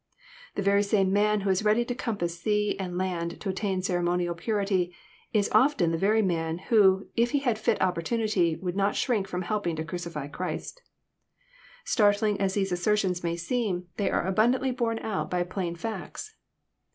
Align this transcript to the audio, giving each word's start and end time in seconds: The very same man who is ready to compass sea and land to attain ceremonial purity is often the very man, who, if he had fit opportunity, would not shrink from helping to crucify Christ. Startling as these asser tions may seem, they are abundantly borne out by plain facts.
The 0.55 0.63
very 0.63 0.81
same 0.81 1.13
man 1.13 1.41
who 1.41 1.51
is 1.51 1.63
ready 1.63 1.85
to 1.85 1.93
compass 1.93 2.39
sea 2.39 2.75
and 2.79 2.97
land 2.97 3.39
to 3.39 3.49
attain 3.49 3.83
ceremonial 3.83 4.33
purity 4.33 4.95
is 5.31 5.47
often 5.51 5.91
the 5.91 5.97
very 5.99 6.23
man, 6.23 6.57
who, 6.57 7.09
if 7.15 7.29
he 7.29 7.37
had 7.41 7.59
fit 7.59 7.79
opportunity, 7.83 8.55
would 8.55 8.75
not 8.75 8.95
shrink 8.95 9.27
from 9.27 9.43
helping 9.43 9.75
to 9.75 9.85
crucify 9.85 10.27
Christ. 10.27 10.81
Startling 11.85 12.41
as 12.41 12.55
these 12.55 12.71
asser 12.71 12.97
tions 12.97 13.23
may 13.23 13.35
seem, 13.37 13.89
they 13.97 14.09
are 14.09 14.25
abundantly 14.25 14.71
borne 14.71 14.97
out 15.03 15.29
by 15.29 15.43
plain 15.43 15.75
facts. 15.75 16.33